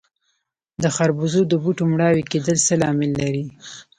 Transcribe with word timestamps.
د 0.81 0.83
خربوزو 0.95 1.41
د 1.47 1.53
بوټو 1.63 1.83
مړاوي 1.91 2.23
کیدل 2.31 2.57
څه 2.67 2.73
لامل 2.81 3.11
لري؟ 3.21 3.45